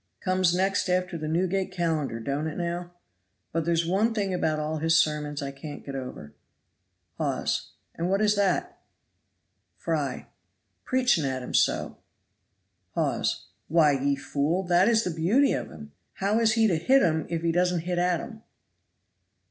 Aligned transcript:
Comes 0.19 0.51
next 0.55 0.89
after 0.89 1.15
the 1.15 1.27
Newgate 1.27 1.71
Calendar, 1.71 2.19
don't 2.19 2.47
it 2.47 2.57
now? 2.57 2.89
But 3.51 3.65
there's 3.65 3.85
one 3.85 4.15
thing 4.15 4.33
about 4.33 4.57
all 4.57 4.77
his 4.79 4.97
sermons 4.97 5.43
I 5.43 5.51
can't 5.51 5.85
get 5.85 5.93
over. 5.95 6.33
Hawes. 7.19 7.73
And 7.93 8.09
what 8.09 8.19
is 8.19 8.35
that? 8.35 8.79
Fry. 9.77 10.25
Preaches 10.85 11.23
at 11.23 11.43
'em 11.43 11.53
so. 11.53 11.99
Hawes. 12.95 13.45
Why, 13.67 13.91
ye 13.91 14.15
fool, 14.15 14.63
that 14.63 14.87
is 14.89 15.03
the 15.03 15.11
beauty 15.11 15.53
of 15.53 15.69
him. 15.69 15.91
How 16.13 16.39
is 16.39 16.53
he 16.53 16.65
to 16.65 16.77
hit 16.77 17.03
'em 17.03 17.27
if 17.29 17.43
he 17.43 17.51
doesn't 17.51 17.81
hit 17.81 17.99
at 17.99 18.21
'em? 18.21 18.41